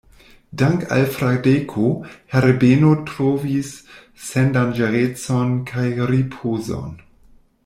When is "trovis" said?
3.11-3.69